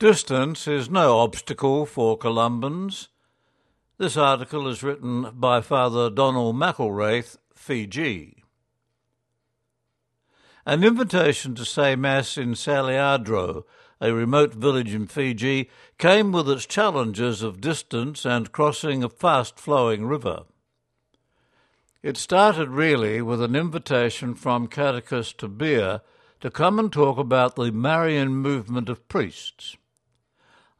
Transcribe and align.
Distance 0.00 0.66
is 0.66 0.90
no 0.90 1.18
obstacle 1.18 1.86
for 1.86 2.18
Columbans. 2.18 3.06
This 3.96 4.16
article 4.16 4.66
is 4.66 4.82
written 4.82 5.30
by 5.34 5.60
Father 5.60 6.10
Donald 6.10 6.56
McIlraith, 6.56 7.36
Fiji. 7.54 8.42
An 10.66 10.82
invitation 10.82 11.54
to 11.54 11.64
say 11.64 11.94
Mass 11.94 12.36
in 12.36 12.54
Saliadro, 12.54 13.62
a 14.00 14.12
remote 14.12 14.52
village 14.52 14.92
in 14.92 15.06
Fiji, 15.06 15.70
came 15.96 16.32
with 16.32 16.50
its 16.50 16.66
challenges 16.66 17.40
of 17.42 17.60
distance 17.60 18.24
and 18.24 18.50
crossing 18.50 19.04
a 19.04 19.08
fast 19.08 19.60
flowing 19.60 20.06
river. 20.06 20.42
It 22.02 22.16
started 22.16 22.68
really 22.70 23.22
with 23.22 23.40
an 23.40 23.54
invitation 23.54 24.34
from 24.34 24.66
Catechist 24.66 25.38
to 25.38 25.46
Tabir 25.46 26.00
to 26.40 26.50
come 26.50 26.80
and 26.80 26.92
talk 26.92 27.16
about 27.16 27.54
the 27.54 27.70
Marian 27.70 28.34
movement 28.34 28.88
of 28.88 29.06
priests. 29.06 29.76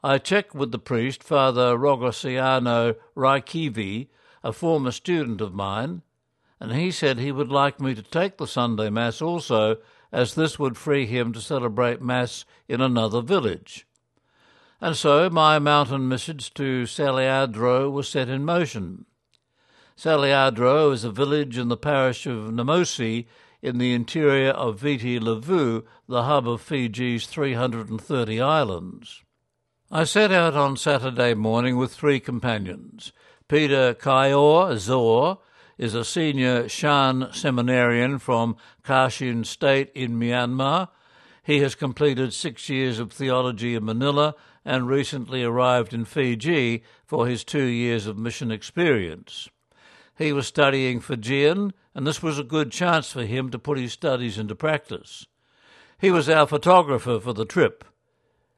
I 0.05 0.19
checked 0.19 0.53
with 0.53 0.71
the 0.71 0.77
priest, 0.77 1.23
Father 1.23 1.75
Rogosiano 1.75 2.95
Raikivi, 3.17 4.09
a 4.43 4.53
former 4.53 4.91
student 4.91 5.41
of 5.41 5.55
mine, 5.55 6.03
and 6.59 6.73
he 6.73 6.91
said 6.91 7.17
he 7.17 7.31
would 7.31 7.51
like 7.51 7.81
me 7.81 7.95
to 7.95 8.03
take 8.03 8.37
the 8.37 8.45
Sunday 8.45 8.91
Mass 8.91 9.19
also, 9.19 9.77
as 10.11 10.35
this 10.35 10.59
would 10.59 10.77
free 10.77 11.07
him 11.07 11.33
to 11.33 11.41
celebrate 11.41 12.03
Mass 12.03 12.45
in 12.67 12.81
another 12.81 13.19
village. 13.19 13.87
And 14.79 14.95
so 14.95 15.27
my 15.31 15.57
mountain 15.57 16.07
message 16.07 16.53
to 16.53 16.83
Saliadro 16.83 17.91
was 17.91 18.07
set 18.07 18.29
in 18.29 18.45
motion. 18.45 19.07
Saliadro 19.97 20.93
is 20.93 21.03
a 21.03 21.09
village 21.09 21.57
in 21.57 21.69
the 21.69 21.77
parish 21.77 22.27
of 22.27 22.51
Namosi 22.51 23.25
in 23.63 23.79
the 23.79 23.95
interior 23.95 24.51
of 24.51 24.79
Viti 24.79 25.19
Levu, 25.19 25.81
the 26.07 26.25
hub 26.25 26.47
of 26.47 26.61
Fiji's 26.61 27.25
330 27.25 28.39
islands. 28.39 29.23
I 29.91 30.03
set 30.03 30.31
out 30.31 30.55
on 30.55 30.77
Saturday 30.77 31.35
morning 31.35 31.77
with 31.77 31.93
three 31.93 32.19
companions. 32.19 33.13
Peter 33.47 33.93
Kaior 33.93 34.75
Zor 34.79 35.37
is 35.77 35.93
a 35.93 36.03
senior 36.03 36.67
Shan 36.67 37.29
seminarian 37.31 38.17
from 38.17 38.57
Kachin 38.83 39.45
State 39.45 39.91
in 39.93 40.19
Myanmar. 40.19 40.87
He 41.43 41.59
has 41.59 41.75
completed 41.75 42.33
six 42.33 42.67
years 42.67 42.97
of 42.97 43.11
theology 43.11 43.75
in 43.75 43.85
Manila 43.85 44.33
and 44.65 44.87
recently 44.87 45.43
arrived 45.43 45.93
in 45.93 46.05
Fiji 46.05 46.81
for 47.05 47.27
his 47.27 47.43
two 47.43 47.65
years 47.65 48.07
of 48.07 48.17
mission 48.17 48.49
experience. 48.49 49.49
He 50.17 50.33
was 50.33 50.47
studying 50.47 50.99
Fijian, 50.99 51.73
and 51.93 52.07
this 52.07 52.23
was 52.23 52.39
a 52.39 52.43
good 52.43 52.71
chance 52.71 53.11
for 53.11 53.23
him 53.23 53.51
to 53.51 53.59
put 53.59 53.77
his 53.77 53.93
studies 53.93 54.39
into 54.39 54.55
practice. 54.55 55.27
He 55.99 56.09
was 56.09 56.27
our 56.27 56.47
photographer 56.47 57.19
for 57.19 57.33
the 57.33 57.45
trip. 57.45 57.85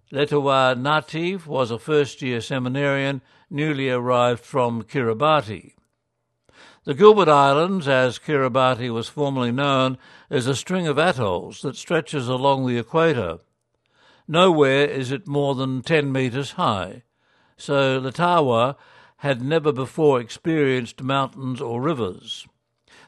Letawa 0.10 0.74
Nativ 0.74 1.48
was 1.48 1.70
a 1.70 1.78
first 1.78 2.22
year 2.22 2.40
seminarian 2.40 3.22
newly 3.50 3.90
arrived 3.90 4.40
from 4.40 4.84
Kiribati. 4.84 5.74
The 6.86 6.94
Gilbert 6.94 7.28
Islands, 7.28 7.90
as 7.90 8.18
Kiribati 8.18 8.90
was 8.90 9.10
formerly 9.10 9.52
known, 9.52 9.98
is 10.30 10.48
a 10.48 10.56
string 10.56 10.88
of 10.88 10.98
atolls 10.98 11.62
that 11.62 11.76
stretches 11.76 12.30
along 12.30 12.66
the 12.66 12.78
equator. 12.78 13.40
Nowhere 14.30 14.86
is 14.86 15.12
it 15.12 15.28
more 15.28 15.56
than 15.56 15.82
10 15.82 16.10
metres 16.10 16.52
high, 16.52 17.04
so 17.58 18.00
Letawa 18.00 18.78
had 19.18 19.42
never 19.42 19.74
before 19.74 20.22
experienced 20.22 21.04
mountains 21.04 21.60
or 21.60 21.82
rivers. 21.82 22.48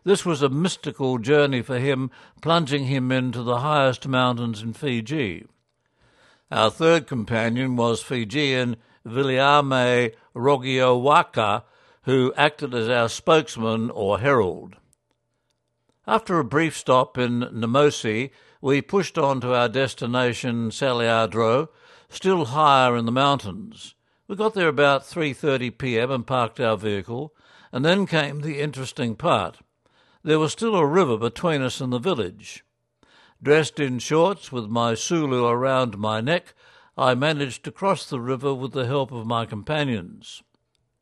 This 0.03 0.25
was 0.25 0.41
a 0.41 0.49
mystical 0.49 1.17
journey 1.17 1.61
for 1.61 1.79
him, 1.79 2.11
plunging 2.41 2.87
him 2.87 3.09
into 3.09 3.41
the 3.41 3.59
highest 3.59 4.05
mountains 4.05 4.61
in 4.61 4.73
Fiji. 4.73 5.45
Our 6.51 6.71
third 6.71 7.05
companion 7.05 7.75
was 7.75 8.01
Fijian 8.01 8.77
Viliame 9.05 10.13
Rogiowaka, 10.35 11.63
who 12.03 12.33
acted 12.35 12.73
as 12.73 12.89
our 12.89 13.07
spokesman 13.07 13.91
or 13.91 14.19
herald. 14.19 14.75
After 16.07 16.39
a 16.39 16.43
brief 16.43 16.75
stop 16.75 17.19
in 17.19 17.41
Namosi, 17.41 18.31
we 18.61 18.81
pushed 18.81 19.17
on 19.19 19.41
to 19.41 19.53
our 19.53 19.69
destination 19.69 20.71
Saliadro, 20.71 21.69
still 22.09 22.45
higher 22.45 22.97
in 22.97 23.05
the 23.05 23.11
mountains. 23.11 23.93
We 24.27 24.35
got 24.35 24.55
there 24.55 24.69
about 24.69 25.03
3:30 25.03 25.77
p.m. 25.77 26.09
and 26.09 26.25
parked 26.25 26.59
our 26.59 26.77
vehicle, 26.77 27.35
and 27.71 27.85
then 27.85 28.07
came 28.07 28.41
the 28.41 28.59
interesting 28.59 29.15
part. 29.15 29.59
There 30.23 30.39
was 30.39 30.51
still 30.51 30.75
a 30.75 30.85
river 30.85 31.17
between 31.17 31.61
us 31.61 31.79
and 31.79 31.93
the 31.93 31.99
village. 31.99 32.63
Dressed 33.41 33.79
in 33.79 33.99
shorts 33.99 34.51
with 34.51 34.67
my 34.67 34.93
sulu 34.93 35.45
around 35.45 35.97
my 35.97 36.21
neck, 36.21 36.53
I 36.97 37.15
managed 37.15 37.63
to 37.63 37.71
cross 37.71 38.05
the 38.05 38.19
river 38.19 38.53
with 38.53 38.73
the 38.73 38.85
help 38.85 39.11
of 39.11 39.25
my 39.25 39.45
companions. 39.45 40.43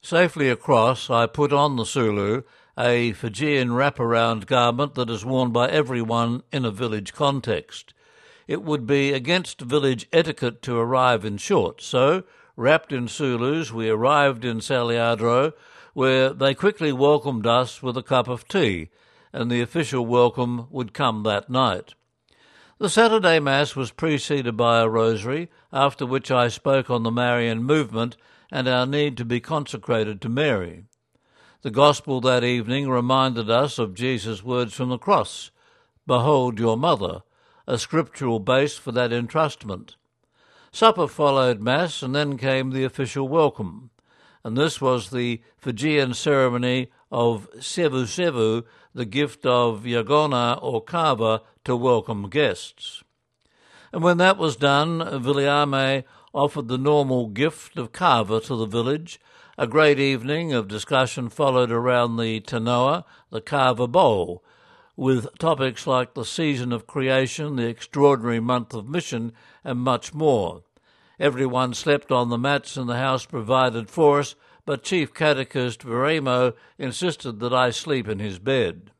Safely 0.01 0.49
across, 0.49 1.09
I 1.09 1.25
put 1.25 1.51
on 1.51 1.75
the 1.75 1.85
sulu, 1.85 2.43
a 2.77 3.13
Fijian 3.13 3.69
wraparound 3.69 4.45
garment 4.45 4.95
that 4.95 5.09
is 5.09 5.25
worn 5.25 5.51
by 5.51 5.69
everyone 5.69 6.43
in 6.51 6.63
a 6.63 6.71
village 6.71 7.13
context. 7.13 7.93
It 8.47 8.61
would 8.61 8.85
be 8.85 9.13
against 9.13 9.61
village 9.61 10.07
etiquette 10.13 10.61
to 10.61 10.77
arrive 10.77 11.25
in 11.25 11.37
shorts, 11.37 11.85
so 11.85 12.23
Wrapped 12.59 12.91
in 12.91 13.07
Sulus, 13.07 13.71
we 13.71 13.87
arrived 13.87 14.43
in 14.43 14.61
Saliadro, 14.61 15.53
where 15.93 16.33
they 16.33 16.55
quickly 16.55 16.91
welcomed 16.91 17.45
us 17.45 17.83
with 17.83 17.95
a 17.95 18.01
cup 18.01 18.27
of 18.27 18.47
tea, 18.47 18.89
and 19.31 19.51
the 19.51 19.61
official 19.61 20.03
welcome 20.07 20.65
would 20.71 20.91
come 20.91 21.21
that 21.21 21.51
night. 21.51 21.93
The 22.79 22.89
Saturday 22.89 23.39
Mass 23.39 23.75
was 23.75 23.89
preceded 23.89 24.55
by 24.55 24.81
a 24.81 24.88
rosary, 24.88 25.49
after 25.73 26.05
which 26.05 26.29
I 26.29 26.47
spoke 26.47 26.91
on 26.91 27.01
the 27.01 27.09
Marian 27.09 27.63
movement 27.63 28.17
and 28.51 28.67
our 28.67 28.85
need 28.85 29.17
to 29.17 29.25
be 29.25 29.39
consecrated 29.39 30.21
to 30.21 30.29
Mary. 30.29 30.85
The 31.63 31.71
Gospel 31.71 32.21
that 32.21 32.43
evening 32.43 32.88
reminded 32.88 33.49
us 33.49 33.79
of 33.79 33.95
Jesus' 33.95 34.43
words 34.43 34.75
from 34.75 34.89
the 34.89 34.99
cross 34.99 35.49
Behold 36.05 36.59
your 36.59 36.77
mother, 36.77 37.23
a 37.65 37.79
scriptural 37.79 38.39
base 38.39 38.77
for 38.77 38.91
that 38.91 39.09
entrustment. 39.09 39.95
Supper 40.71 41.07
followed 41.07 41.59
Mass, 41.59 42.03
and 42.03 42.13
then 42.13 42.38
came 42.38 42.69
the 42.69 42.83
official 42.83 43.27
welcome. 43.27 43.89
And 44.47 44.55
this 44.55 44.79
was 44.79 45.09
the 45.09 45.41
Fijian 45.57 46.13
ceremony 46.13 46.87
of 47.11 47.49
Sevu 47.57 48.03
Sevu, 48.05 48.63
the 48.95 49.03
gift 49.03 49.45
of 49.45 49.83
Yagona 49.83 50.57
or 50.63 50.81
Kava 50.81 51.41
to 51.65 51.75
welcome 51.75 52.29
guests. 52.29 53.03
And 53.91 54.01
when 54.01 54.19
that 54.19 54.37
was 54.37 54.55
done, 54.55 54.99
Viliame 54.99 56.05
offered 56.33 56.69
the 56.69 56.77
normal 56.77 57.27
gift 57.27 57.77
of 57.77 57.91
kava 57.91 58.39
to 58.39 58.55
the 58.55 58.65
village. 58.65 59.19
A 59.57 59.67
great 59.67 59.99
evening 59.99 60.53
of 60.53 60.69
discussion 60.69 61.27
followed 61.27 61.69
around 61.69 62.15
the 62.15 62.39
tanoa, 62.39 63.03
the 63.29 63.41
kava 63.41 63.85
bowl, 63.85 64.45
with 64.95 65.27
topics 65.39 65.85
like 65.85 66.13
the 66.13 66.23
season 66.23 66.71
of 66.71 66.87
creation, 66.87 67.57
the 67.57 67.67
extraordinary 67.67 68.39
month 68.39 68.73
of 68.73 68.87
mission, 68.87 69.33
and 69.65 69.79
much 69.79 70.13
more. 70.13 70.63
Everyone 71.19 71.73
slept 71.73 72.11
on 72.11 72.29
the 72.29 72.38
mats 72.38 72.78
in 72.78 72.85
the 72.85 72.97
house 72.97 73.25
provided 73.25 73.89
for 73.89 74.19
us, 74.19 74.35
but 74.66 74.83
Chief 74.83 75.13
Catechist 75.13 75.81
Veremo 75.81 76.53
insisted 76.78 77.39
that 77.39 77.53
I 77.53 77.72
sleep 77.72 78.07
in 78.07 78.19
his 78.19 78.38
bed. 78.38 78.91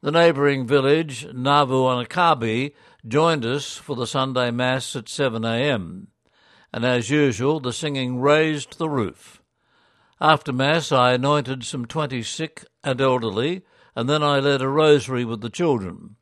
The 0.00 0.10
neighbouring 0.10 0.66
village, 0.66 1.26
Navu 1.26 1.84
Anakabi, 1.84 2.72
joined 3.06 3.44
us 3.44 3.76
for 3.76 3.94
the 3.94 4.06
Sunday 4.06 4.50
Mass 4.50 4.96
at 4.96 5.08
7 5.08 5.44
a.m., 5.44 6.08
and 6.72 6.84
as 6.84 7.10
usual, 7.10 7.60
the 7.60 7.72
singing 7.72 8.18
raised 8.18 8.78
the 8.78 8.88
roof. 8.88 9.42
After 10.20 10.52
Mass, 10.52 10.90
I 10.90 11.12
anointed 11.12 11.64
some 11.64 11.84
twenty 11.84 12.22
sick 12.22 12.64
and 12.82 13.00
elderly, 13.00 13.62
and 13.94 14.08
then 14.08 14.22
I 14.22 14.38
led 14.38 14.62
a 14.62 14.68
rosary 14.68 15.24
with 15.26 15.42
the 15.42 15.50
children. 15.50 16.16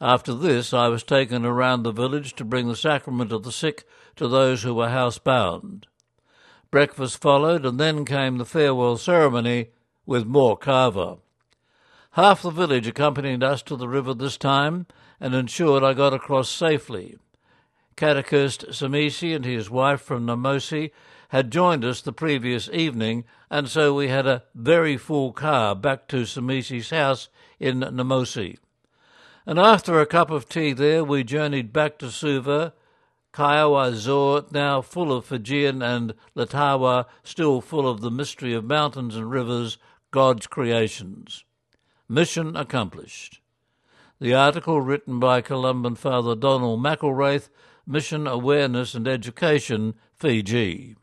After 0.00 0.34
this, 0.34 0.74
I 0.74 0.88
was 0.88 1.02
taken 1.02 1.46
around 1.46 1.82
the 1.82 1.92
village 1.92 2.34
to 2.34 2.44
bring 2.44 2.68
the 2.68 2.76
sacrament 2.76 3.32
of 3.32 3.44
the 3.44 3.52
sick 3.52 3.88
to 4.16 4.28
those 4.28 4.62
who 4.62 4.74
were 4.74 4.88
housebound. 4.88 5.84
Breakfast 6.70 7.20
followed, 7.20 7.64
and 7.64 7.80
then 7.80 8.04
came 8.04 8.36
the 8.36 8.44
farewell 8.44 8.98
ceremony 8.98 9.68
with 10.04 10.26
more 10.26 10.56
kava. 10.56 11.16
Half 12.12 12.42
the 12.42 12.50
village 12.50 12.86
accompanied 12.86 13.42
us 13.42 13.62
to 13.62 13.76
the 13.76 13.88
river 13.88 14.12
this 14.12 14.36
time 14.36 14.86
and 15.18 15.34
ensured 15.34 15.82
I 15.82 15.94
got 15.94 16.12
across 16.12 16.50
safely. 16.50 17.16
Catechist 17.96 18.66
Samisi 18.68 19.34
and 19.34 19.46
his 19.46 19.70
wife 19.70 20.02
from 20.02 20.26
Namosi 20.26 20.90
had 21.30 21.50
joined 21.50 21.84
us 21.84 22.02
the 22.02 22.12
previous 22.12 22.68
evening, 22.70 23.24
and 23.50 23.68
so 23.68 23.94
we 23.94 24.08
had 24.08 24.26
a 24.26 24.42
very 24.54 24.98
full 24.98 25.32
car 25.32 25.74
back 25.74 26.06
to 26.08 26.26
Samisi's 26.26 26.90
house 26.90 27.30
in 27.58 27.80
Namosi. 27.80 28.58
And 29.48 29.60
after 29.60 30.00
a 30.00 30.06
cup 30.06 30.30
of 30.30 30.48
tea 30.48 30.72
there, 30.72 31.04
we 31.04 31.22
journeyed 31.22 31.72
back 31.72 31.98
to 31.98 32.10
Suva, 32.10 32.74
Kaiwa 33.32 33.94
Zor, 33.94 34.44
now 34.50 34.82
full 34.82 35.12
of 35.12 35.26
Fijian, 35.26 35.82
and 35.82 36.14
Letawa, 36.34 37.06
still 37.22 37.60
full 37.60 37.88
of 37.88 38.00
the 38.00 38.10
mystery 38.10 38.54
of 38.54 38.64
mountains 38.64 39.14
and 39.14 39.30
rivers, 39.30 39.78
God's 40.10 40.48
creations. 40.48 41.44
Mission 42.08 42.56
accomplished. 42.56 43.40
The 44.18 44.34
article 44.34 44.80
written 44.80 45.20
by 45.20 45.42
Columban 45.42 45.94
Father 45.94 46.34
Donald 46.34 46.82
McIlraith 46.82 47.48
Mission 47.86 48.26
Awareness 48.26 48.94
and 48.94 49.06
Education, 49.06 49.94
Fiji. 50.12 50.96